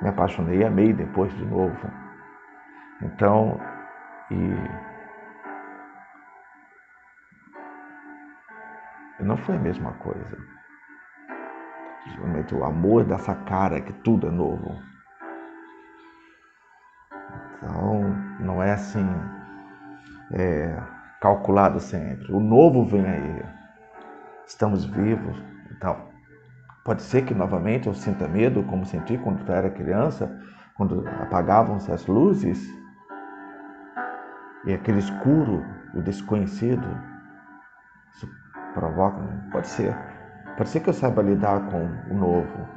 me 0.00 0.08
apaixonei 0.08 0.58
e 0.58 0.64
amei 0.64 0.92
depois 0.92 1.32
de 1.34 1.44
novo. 1.44 1.90
Então, 3.02 3.60
e 4.30 4.54
não 9.22 9.36
foi 9.36 9.56
a 9.56 9.60
mesma 9.60 9.92
coisa. 9.94 10.38
Realmente 12.04 12.54
o 12.54 12.64
amor 12.64 13.04
dessa 13.04 13.34
cara 13.34 13.80
que 13.80 13.92
tudo 14.04 14.28
é 14.28 14.30
novo. 14.30 14.80
Então, 17.56 18.02
não 18.40 18.62
é 18.62 18.72
assim 18.72 19.06
é, 20.32 20.80
calculado 21.20 21.80
sempre. 21.80 22.32
O 22.32 22.40
novo 22.40 22.84
vem 22.84 23.06
aí. 23.06 23.44
Estamos 24.46 24.84
vivos. 24.84 25.36
Então, 25.70 26.06
Pode 26.86 27.02
ser 27.02 27.24
que 27.24 27.34
novamente 27.34 27.88
eu 27.88 27.94
sinta 27.94 28.28
medo, 28.28 28.62
como 28.62 28.86
senti 28.86 29.18
quando 29.18 29.44
eu 29.44 29.52
era 29.52 29.68
criança, 29.68 30.30
quando 30.76 31.04
apagavam-se 31.20 31.90
as 31.90 32.06
luzes 32.06 32.64
e 34.64 34.72
aquele 34.72 35.00
escuro, 35.00 35.64
o 35.94 36.00
desconhecido, 36.00 36.86
isso 38.14 38.30
provoca. 38.72 39.20
Pode 39.50 39.66
ser. 39.66 39.96
Pode 40.56 40.68
ser 40.68 40.78
que 40.78 40.88
eu 40.88 40.94
saiba 40.94 41.22
lidar 41.22 41.68
com 41.70 41.88
o 42.08 42.14
novo. 42.16 42.68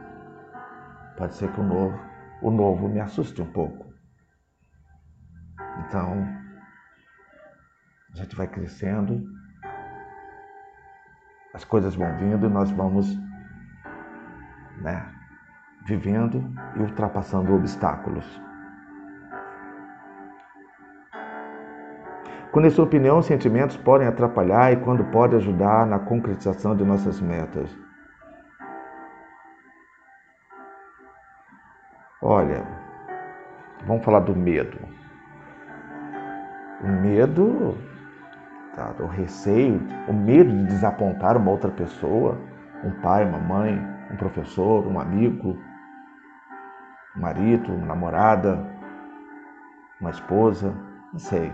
Pode 1.16 1.36
ser 1.36 1.52
que 1.52 1.62
o 1.62 1.64
novo, 1.64 2.00
o 2.42 2.50
novo 2.50 2.90
me 2.90 3.00
assuste 3.00 3.40
um 3.44 3.52
pouco. 3.52 3.94
Então, 5.86 6.28
a 8.14 8.18
gente 8.18 8.36
vai 8.36 8.48
crescendo, 8.48 9.28
as 11.54 11.64
coisas 11.64 11.96
vão 11.96 12.16
vindo 12.18 12.46
e 12.46 12.50
nós 12.50 12.70
vamos 12.72 13.18
né? 14.82 15.06
vivendo 15.86 16.44
e 16.76 16.80
ultrapassando 16.80 17.54
obstáculos. 17.54 18.26
Quando, 22.52 22.66
em 22.66 22.72
sua 22.72 22.86
opinião, 22.86 23.20
os 23.20 23.28
sentimentos 23.28 23.78
podem 23.78 24.08
atrapalhar 24.08 24.74
e 24.74 24.78
quando 24.78 25.04
pode 25.06 25.36
ajudar 25.36 25.86
na 25.86 26.00
concretização 26.00 26.76
de 26.76 26.84
nossas 26.84 27.22
metas. 27.22 27.70
Olha, 32.22 32.66
vamos 33.86 34.04
falar 34.04 34.22
do 34.22 34.36
medo. 34.36 34.78
O 36.82 36.88
medo, 36.88 37.78
tá, 38.76 38.94
o 39.00 39.08
receio, 39.08 39.82
o 40.08 40.14
medo 40.14 40.50
de 40.50 40.66
desapontar 40.66 41.38
uma 41.38 41.52
outra 41.52 41.72
pessoa, 41.72 42.38
um 42.84 42.92
pai, 43.02 43.26
uma 43.26 43.40
mãe, 43.40 43.80
um 44.12 44.16
professor, 44.16 44.86
um 44.88 45.00
amigo, 45.00 45.58
um 47.16 47.22
marido, 47.22 47.74
uma 47.74 47.88
namorada, 47.88 48.66
uma 50.00 50.10
esposa, 50.10 50.74
não 51.12 51.20
sei. 51.20 51.52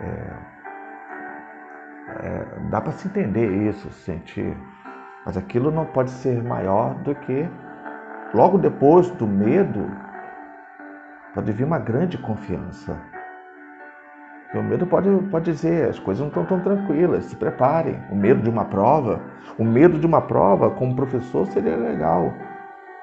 É, 0.00 0.48
é, 2.20 2.46
dá 2.70 2.80
para 2.80 2.92
se 2.92 3.08
entender 3.08 3.50
isso, 3.68 3.90
se 3.90 4.04
sentir, 4.04 4.56
mas 5.26 5.36
aquilo 5.36 5.70
não 5.70 5.84
pode 5.86 6.10
ser 6.10 6.42
maior 6.42 6.94
do 7.02 7.14
que 7.14 7.48
logo 8.32 8.58
depois 8.58 9.10
do 9.12 9.26
medo 9.26 10.07
pode 11.34 11.52
vir 11.52 11.64
uma 11.64 11.78
grande 11.78 12.18
confiança. 12.18 12.96
O 14.54 14.62
medo 14.62 14.86
pode, 14.86 15.10
pode 15.30 15.52
dizer, 15.52 15.90
as 15.90 15.98
coisas 15.98 16.20
não 16.20 16.28
estão 16.28 16.44
tão 16.46 16.60
tranquilas, 16.60 17.24
se 17.26 17.36
preparem. 17.36 18.00
O 18.10 18.16
medo 18.16 18.42
de 18.42 18.48
uma 18.48 18.64
prova, 18.64 19.20
o 19.58 19.64
medo 19.64 19.98
de 19.98 20.06
uma 20.06 20.22
prova 20.22 20.70
como 20.70 20.96
professor 20.96 21.46
seria 21.48 21.76
legal. 21.76 22.32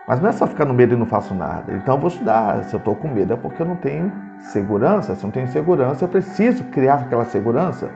Mas 0.07 0.19
não 0.19 0.29
é 0.29 0.31
só 0.31 0.47
ficar 0.47 0.65
no 0.65 0.73
medo 0.73 0.95
e 0.95 0.97
não 0.97 1.05
faço 1.05 1.35
nada. 1.35 1.71
Então 1.73 1.95
eu 1.95 2.01
vou 2.01 2.07
estudar. 2.07 2.63
Se 2.63 2.75
eu 2.75 2.79
estou 2.79 2.95
com 2.95 3.07
medo 3.07 3.33
é 3.33 3.35
porque 3.35 3.61
eu 3.61 3.65
não 3.65 3.75
tenho 3.75 4.11
segurança. 4.39 5.15
Se 5.15 5.23
eu 5.23 5.27
não 5.27 5.31
tenho 5.31 5.47
segurança, 5.47 6.03
eu 6.03 6.09
preciso 6.09 6.63
criar 6.65 6.95
aquela 6.95 7.25
segurança. 7.25 7.91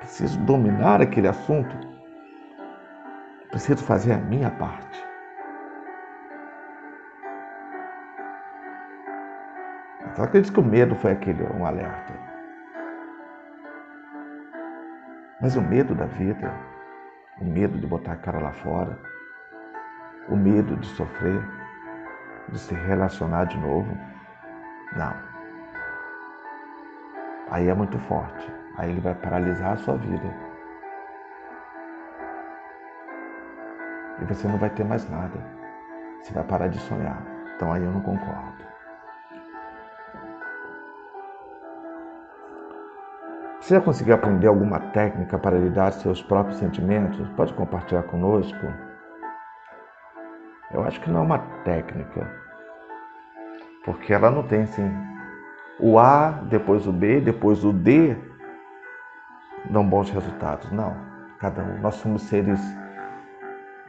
Preciso 0.00 0.38
dominar 0.40 1.00
aquele 1.00 1.28
assunto. 1.28 1.74
Preciso 3.50 3.82
fazer 3.82 4.12
a 4.12 4.18
minha 4.18 4.50
parte. 4.50 5.07
Eu 10.18 10.24
acredito 10.24 10.52
que 10.52 10.58
o 10.58 10.64
medo 10.64 10.96
foi 10.96 11.12
aquele 11.12 11.44
um 11.44 11.64
alerta. 11.64 12.12
Mas 15.40 15.54
o 15.54 15.62
medo 15.62 15.94
da 15.94 16.06
vida, 16.06 16.52
o 17.40 17.44
medo 17.44 17.78
de 17.78 17.86
botar 17.86 18.14
a 18.14 18.16
cara 18.16 18.40
lá 18.40 18.52
fora, 18.52 18.98
o 20.28 20.34
medo 20.34 20.76
de 20.76 20.88
sofrer, 20.88 21.40
de 22.48 22.58
se 22.58 22.74
relacionar 22.74 23.44
de 23.44 23.56
novo, 23.58 23.96
não. 24.96 25.14
Aí 27.50 27.68
é 27.68 27.74
muito 27.74 27.96
forte. 28.00 28.52
Aí 28.76 28.90
ele 28.90 29.00
vai 29.00 29.14
paralisar 29.14 29.74
a 29.74 29.76
sua 29.76 29.96
vida. 29.98 30.34
E 34.20 34.24
você 34.24 34.48
não 34.48 34.58
vai 34.58 34.70
ter 34.70 34.84
mais 34.84 35.08
nada. 35.08 35.38
Você 36.20 36.32
vai 36.32 36.42
parar 36.42 36.66
de 36.66 36.80
sonhar. 36.80 37.22
Então 37.54 37.72
aí 37.72 37.84
eu 37.84 37.92
não 37.92 38.00
concordo. 38.00 38.67
Você 43.68 43.74
já 43.74 43.82
conseguiu 43.82 44.14
aprender 44.14 44.46
alguma 44.46 44.80
técnica 44.80 45.36
para 45.36 45.58
lidar 45.58 45.92
com 45.92 45.98
seus 45.98 46.22
próprios 46.22 46.58
sentimentos? 46.58 47.28
Pode 47.36 47.52
compartilhar 47.52 48.02
conosco? 48.04 48.66
Eu 50.72 50.84
acho 50.84 50.98
que 51.02 51.10
não 51.10 51.20
é 51.20 51.22
uma 51.22 51.38
técnica, 51.64 52.26
porque 53.84 54.14
ela 54.14 54.30
não 54.30 54.42
tem 54.42 54.62
assim 54.62 54.90
o 55.78 55.98
A, 55.98 56.30
depois 56.48 56.86
o 56.86 56.92
B, 56.94 57.20
depois 57.20 57.62
o 57.62 57.70
D 57.70 58.16
dão 59.68 59.86
bons 59.86 60.08
resultados. 60.08 60.72
Não, 60.72 60.96
cada 61.38 61.62
um. 61.62 61.78
Nós 61.82 61.96
somos 61.96 62.22
seres 62.22 62.58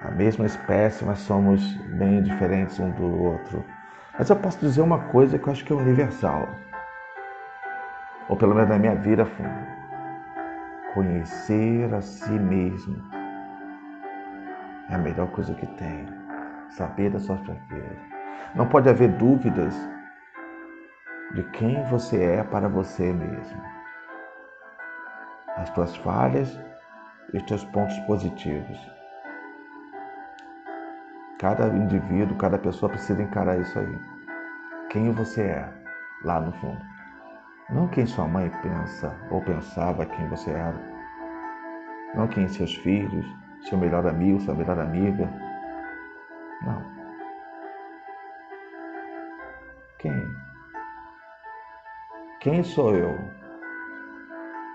a 0.02 0.12
mesma 0.12 0.46
espécie, 0.46 1.06
mas 1.06 1.20
somos 1.20 1.64
bem 1.98 2.22
diferentes 2.22 2.78
um 2.82 2.92
do 2.92 3.24
outro. 3.24 3.64
Mas 4.18 4.30
eu 4.30 4.36
posso 4.36 4.60
dizer 4.60 4.82
uma 4.82 5.00
coisa 5.06 5.40
que 5.40 5.48
eu 5.48 5.54
acho 5.54 5.64
que 5.64 5.72
é 5.72 5.76
universal 5.78 6.50
ou 8.30 8.38
pelo 8.38 8.54
menos 8.54 8.70
na 8.70 8.78
minha 8.78 8.96
vida, 8.96 9.26
foi 9.26 9.46
conhecer 10.94 11.94
a 11.94 12.02
si 12.02 12.32
mesmo. 12.32 13.04
É 14.90 14.96
a 14.96 14.98
melhor 14.98 15.28
coisa 15.32 15.54
que 15.56 15.66
tem. 15.66 16.08
Saber 16.70 17.10
das 17.10 17.24
suas 17.24 17.40
fraquezas. 17.42 17.98
Não 18.54 18.68
pode 18.68 18.88
haver 18.88 19.10
dúvidas 19.18 19.76
de 21.34 21.44
quem 21.52 21.84
você 21.86 22.24
é 22.24 22.44
para 22.44 22.70
você 22.70 23.12
mesmo. 23.12 23.62
As 25.58 25.70
tuas 25.72 25.96
falhas 25.98 26.60
e 27.34 27.38
os 27.38 27.44
teus 27.44 27.64
pontos 27.66 27.98
positivos. 28.02 28.78
Cada 31.40 31.68
indivíduo, 31.68 32.38
cada 32.38 32.58
pessoa 32.58 32.92
precisa 32.92 33.22
encarar 33.22 33.58
isso 33.60 33.78
aí. 33.80 34.00
Quem 34.90 35.12
você 35.12 35.42
é 35.42 35.74
lá 36.24 36.40
no 36.40 36.52
fundo. 36.54 36.99
Não 37.72 37.88
quem 37.88 38.06
sua 38.06 38.28
mãe 38.28 38.50
pensa 38.64 39.16
ou 39.30 39.42
pensava 39.42 40.06
quem 40.06 40.28
você 40.28 40.50
era. 40.50 40.82
Não 42.16 42.28
quem 42.28 42.48
seus 42.48 42.76
filhos, 42.76 43.26
seu 43.62 43.78
melhor 43.78 44.08
amigo, 44.08 44.40
sua 44.40 44.56
melhor 44.56 44.80
amiga. 44.80 45.32
Não. 46.64 46.84
Quem? 50.00 50.36
Quem 52.40 52.64
sou 52.64 52.96
eu? 52.96 53.16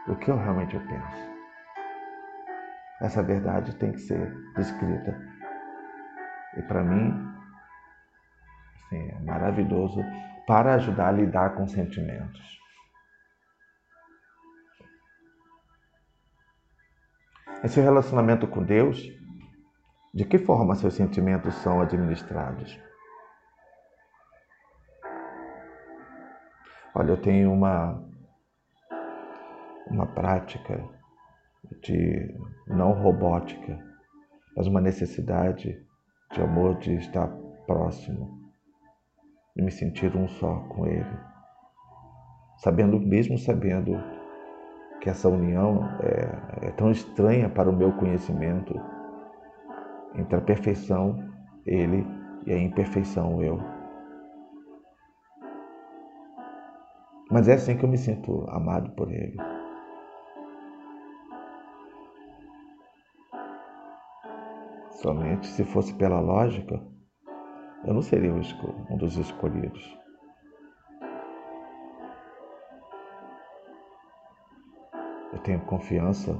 O 0.07 0.15
que 0.17 0.31
eu 0.31 0.37
realmente 0.37 0.79
penso? 0.79 1.35
Essa 3.01 3.23
verdade 3.23 3.75
tem 3.77 3.91
que 3.91 3.99
ser 3.99 4.33
descrita. 4.55 5.21
E 6.57 6.63
para 6.63 6.85
mim, 6.85 7.29
assim, 8.77 9.11
é 9.11 9.19
maravilhoso 9.25 10.01
para 10.47 10.75
ajudar 10.75 11.09
a 11.09 11.13
lidar 11.13 11.55
com 11.55 11.67
sentimentos. 11.67 12.64
Em 17.65 17.69
seu 17.69 17.83
relacionamento 17.83 18.47
com 18.47 18.63
Deus, 18.63 19.11
de 20.13 20.27
que 20.27 20.37
forma 20.37 20.75
seus 20.75 20.93
sentimentos 20.93 21.55
são 21.55 21.81
administrados? 21.81 22.79
Olha, 26.95 27.13
eu 27.13 27.17
tenho 27.17 27.51
uma, 27.51 28.05
uma 29.87 30.07
prática 30.07 30.79
de 31.83 32.39
não 32.67 32.93
robótica, 32.93 33.79
mas 34.55 34.67
uma 34.67 34.83
necessidade 34.83 35.83
de 36.35 36.43
amor 36.43 36.77
de 36.81 36.97
estar 36.97 37.29
próximo, 37.67 38.43
de 39.57 39.63
me 39.63 39.71
sentir 39.71 40.15
um 40.15 40.29
só 40.29 40.55
com 40.69 40.87
Ele. 40.87 41.19
Sabendo, 42.59 43.01
mesmo 43.01 43.39
sabendo 43.39 43.95
que 45.01 45.11
essa 45.11 45.29
união 45.29 45.89
é, 46.01 46.69
é 46.69 46.71
tão 46.73 46.91
estranha 46.91 47.49
para 47.49 47.69
o 47.69 47.77
meu 47.77 47.93
conhecimento 47.93 48.75
entre 50.15 50.37
a 50.37 50.41
perfeição, 50.41 51.19
Ele, 51.67 52.07
e 52.47 52.53
a 52.53 52.59
imperfeição, 52.59 53.43
eu. 53.43 53.59
Mas 57.31 57.49
é 57.49 57.55
assim 57.55 57.77
que 57.77 57.85
eu 57.85 57.89
me 57.89 57.99
sinto 57.99 58.45
amado 58.49 58.91
por 58.93 59.11
Ele. 59.11 59.37
Somente 64.91 65.47
se 65.49 65.65
fosse 65.65 65.93
pela 65.95 66.21
lógica, 66.21 66.81
eu 67.85 67.93
não 67.93 68.01
seria 68.01 68.33
um 68.33 68.97
dos 68.97 69.17
escolhidos. 69.17 70.04
Eu 75.35 75.39
tenho 75.41 75.61
confiança. 75.61 76.35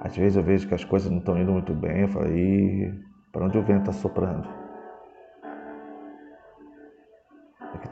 Às 0.00 0.16
vezes 0.16 0.36
eu 0.36 0.44
vejo 0.44 0.68
que 0.68 0.74
as 0.74 0.84
coisas 0.84 1.10
não 1.10 1.18
estão 1.18 1.36
indo 1.36 1.52
muito 1.52 1.74
bem, 1.74 2.02
eu 2.02 2.08
falo, 2.08 2.26
para 3.32 3.46
onde 3.46 3.58
o 3.58 3.62
vento 3.62 3.90
está 3.90 3.92
soprando? 3.92 4.62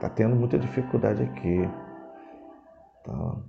está 0.00 0.08
tendo 0.08 0.34
muita 0.34 0.58
dificuldade 0.58 1.22
aqui. 1.22 1.68
Então, 3.00 3.44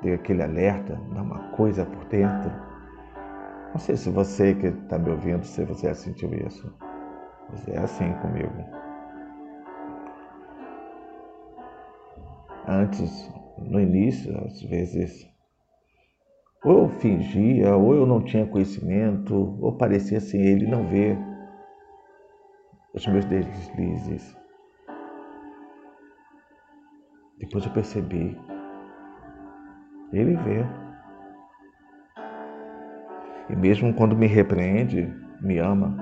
dei 0.00 0.14
aquele 0.14 0.42
alerta, 0.42 0.98
dá 1.12 1.22
uma 1.22 1.50
coisa 1.50 1.84
por 1.84 2.04
dentro. 2.06 2.50
Não 3.70 3.78
sei 3.78 3.96
se 3.96 4.08
você 4.08 4.54
que 4.54 4.68
está 4.68 4.98
me 4.98 5.10
ouvindo, 5.10 5.44
se 5.44 5.62
você 5.64 5.88
já 5.88 5.94
sentiu 5.94 6.32
isso. 6.32 6.74
Mas 7.50 7.68
é 7.68 7.78
assim 7.78 8.10
comigo. 8.14 8.64
Antes, 12.66 13.30
no 13.62 13.80
início, 13.80 14.36
às 14.44 14.62
vezes, 14.62 15.28
ou 16.64 16.82
eu 16.82 16.88
fingia, 17.00 17.76
ou 17.76 17.94
eu 17.94 18.06
não 18.06 18.22
tinha 18.22 18.46
conhecimento, 18.46 19.56
ou 19.60 19.76
parecia 19.76 20.18
assim 20.18 20.38
ele 20.38 20.66
não 20.66 20.86
ver 20.88 21.16
os 22.94 23.06
meus 23.06 23.24
deslizes. 23.24 24.36
Depois 27.38 27.64
eu 27.64 27.72
percebi. 27.72 28.36
Ele 30.12 30.36
vê. 30.36 30.64
E 33.50 33.56
mesmo 33.56 33.94
quando 33.94 34.16
me 34.16 34.26
repreende, 34.26 35.06
me 35.40 35.58
ama. 35.58 35.96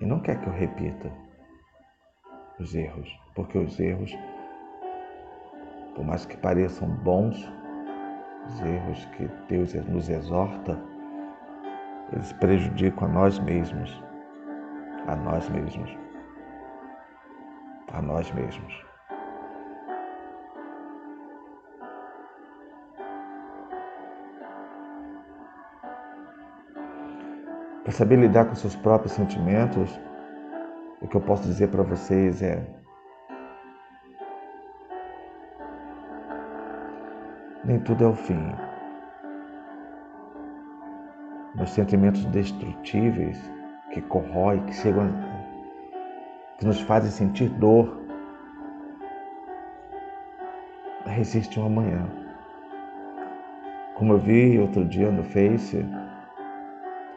E 0.00 0.06
não 0.06 0.20
quer 0.20 0.40
que 0.40 0.48
eu 0.48 0.52
repita 0.52 1.12
os 2.58 2.74
erros, 2.74 3.08
porque 3.38 3.56
os 3.56 3.78
erros, 3.78 4.18
por 5.94 6.04
mais 6.04 6.26
que 6.26 6.36
pareçam 6.36 6.88
bons, 6.88 7.48
os 8.48 8.60
erros 8.62 9.04
que 9.16 9.30
Deus 9.48 9.72
nos 9.86 10.08
exorta, 10.08 10.76
eles 12.12 12.32
prejudicam 12.32 13.06
a 13.06 13.12
nós 13.12 13.38
mesmos, 13.38 14.02
a 15.06 15.14
nós 15.14 15.48
mesmos 15.50 15.96
a 17.92 18.02
nós 18.02 18.30
mesmos. 18.32 18.86
Para 27.82 27.92
saber 27.92 28.16
lidar 28.16 28.44
com 28.44 28.54
seus 28.54 28.76
próprios 28.76 29.12
sentimentos, 29.12 29.98
o 31.00 31.08
que 31.08 31.16
eu 31.16 31.20
posso 31.20 31.44
dizer 31.44 31.68
para 31.68 31.82
vocês 31.82 32.42
é: 32.42 32.77
nem 37.68 37.78
tudo 37.80 38.02
é 38.02 38.06
o 38.06 38.14
fim. 38.14 38.50
Meus 41.54 41.68
sentimentos 41.70 42.24
destrutíveis 42.24 43.38
que 43.92 44.00
corroem, 44.00 44.64
que 44.64 44.72
chegam 44.72 45.12
que 46.58 46.64
nos 46.64 46.80
fazem 46.80 47.10
sentir 47.10 47.50
dor, 47.50 48.00
resiste 51.04 51.60
um 51.60 51.66
amanhã. 51.66 52.08
Como 53.94 54.14
eu 54.14 54.18
vi 54.18 54.58
outro 54.58 54.84
dia 54.86 55.10
no 55.10 55.22
Face, 55.22 55.84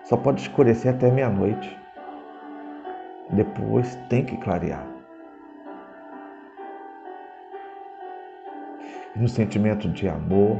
só 0.03 0.17
pode 0.17 0.41
escurecer 0.41 0.93
até 0.93 1.09
meia-noite. 1.09 1.79
Depois 3.29 3.95
tem 4.09 4.25
que 4.25 4.35
clarear. 4.35 4.90
No 9.15 9.27
sentimento 9.27 9.89
de 9.89 10.07
amor, 10.07 10.57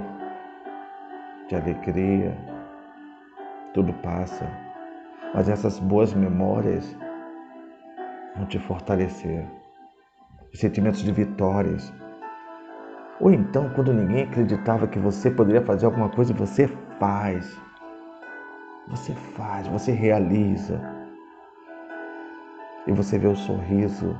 de 1.47 1.55
alegria, 1.55 2.37
tudo 3.73 3.93
passa. 3.93 4.45
Mas 5.33 5.47
essas 5.47 5.79
boas 5.79 6.13
memórias 6.13 6.97
vão 8.35 8.45
te 8.45 8.59
fortalecer. 8.59 9.47
Os 10.53 10.59
sentimentos 10.59 11.01
de 11.01 11.11
vitórias. 11.13 11.93
Ou 13.21 13.31
então, 13.31 13.69
quando 13.69 13.93
ninguém 13.93 14.23
acreditava 14.23 14.87
que 14.87 14.99
você 14.99 15.31
poderia 15.31 15.61
fazer 15.61 15.85
alguma 15.85 16.09
coisa, 16.09 16.33
você 16.33 16.67
faz. 16.99 17.57
Você 18.89 19.13
faz, 19.13 19.67
você 19.67 19.93
realiza. 19.93 20.81
E 22.85 22.91
você 22.91 23.17
vê 23.17 23.27
o 23.27 23.35
sorriso 23.35 24.17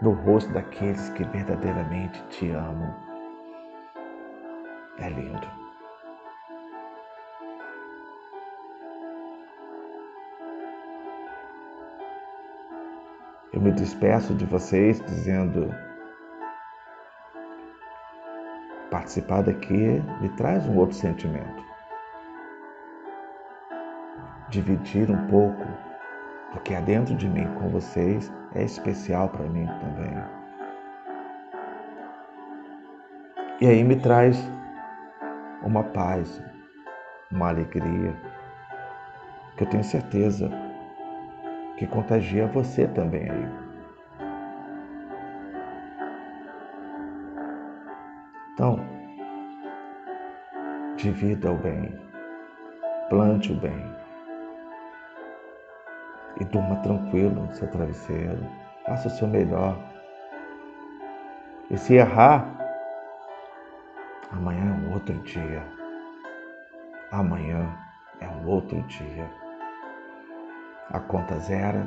no 0.00 0.10
rosto 0.10 0.52
daqueles 0.52 1.10
que 1.10 1.22
verdadeiramente 1.22 2.20
te 2.24 2.50
amam. 2.50 3.11
É 5.02 5.08
lindo. 5.08 5.48
Eu 13.52 13.60
me 13.60 13.72
despeço 13.72 14.32
de 14.32 14.44
vocês 14.46 15.00
dizendo: 15.00 15.74
participar 18.92 19.42
daqui 19.42 20.00
me 20.20 20.28
traz 20.36 20.64
um 20.68 20.78
outro 20.78 20.96
sentimento. 20.96 21.64
Dividir 24.50 25.10
um 25.10 25.26
pouco 25.26 25.66
do 26.54 26.60
que 26.60 26.76
há 26.76 26.80
dentro 26.80 27.16
de 27.16 27.28
mim 27.28 27.52
com 27.54 27.70
vocês 27.70 28.32
é 28.54 28.62
especial 28.62 29.28
para 29.30 29.46
mim 29.46 29.66
também. 29.66 30.14
E 33.60 33.66
aí 33.66 33.82
me 33.82 33.96
traz 33.96 34.48
uma 35.64 35.84
paz, 35.84 36.42
uma 37.30 37.48
alegria, 37.48 38.14
que 39.56 39.64
eu 39.64 39.68
tenho 39.68 39.84
certeza 39.84 40.50
que 41.76 41.86
contagia 41.86 42.46
você 42.46 42.86
também 42.88 43.30
aí. 43.30 43.48
Então, 48.54 48.78
divida 50.96 51.50
o 51.50 51.56
bem, 51.56 51.98
plante 53.08 53.52
o 53.52 53.56
bem 53.56 53.92
e 56.40 56.44
durma 56.44 56.76
tranquilo 56.76 57.46
no 57.46 57.54
seu 57.54 57.68
travesseiro. 57.68 58.46
Faça 58.86 59.08
o 59.08 59.10
seu 59.10 59.28
melhor. 59.28 59.76
E 61.70 61.76
se 61.76 61.94
errar, 61.94 62.51
amanhã 64.32 64.64
é 64.64 64.88
um 64.88 64.92
outro 64.92 65.18
dia. 65.20 65.62
Amanhã 67.10 67.76
é 68.20 68.28
um 68.28 68.46
outro 68.46 68.80
dia 68.82 69.42
a 70.92 71.00
conta 71.00 71.38
zera 71.38 71.86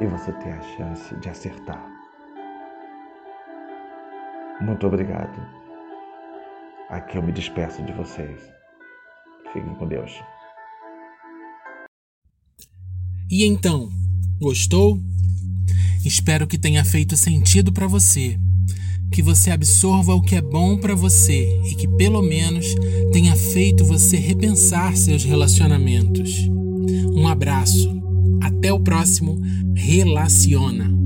e 0.00 0.06
você 0.06 0.32
tem 0.32 0.52
a 0.52 0.62
chance 0.76 1.14
de 1.16 1.28
acertar. 1.28 1.86
Muito 4.60 4.86
obrigado. 4.86 5.38
Aqui 6.88 7.18
eu 7.18 7.22
me 7.22 7.32
despeço 7.32 7.82
de 7.82 7.92
vocês. 7.92 8.40
Fiquem 9.52 9.74
com 9.74 9.86
Deus. 9.86 10.12
E 13.30 13.44
então, 13.44 13.90
gostou? 14.40 14.98
Espero 16.04 16.46
que 16.46 16.58
tenha 16.58 16.84
feito 16.84 17.16
sentido 17.16 17.72
para 17.72 17.86
você. 17.86 18.38
Que 19.10 19.22
você 19.22 19.50
absorva 19.50 20.14
o 20.14 20.20
que 20.20 20.34
é 20.34 20.42
bom 20.42 20.76
para 20.76 20.94
você 20.94 21.48
e 21.70 21.74
que 21.74 21.88
pelo 21.88 22.22
menos 22.22 22.66
tenha 23.12 23.34
feito 23.34 23.84
você 23.84 24.16
repensar 24.16 24.96
seus 24.96 25.24
relacionamentos. 25.24 26.48
Um 27.14 27.26
abraço. 27.28 27.94
Até 28.42 28.72
o 28.72 28.80
próximo 28.80 29.40
Relaciona. 29.74 31.05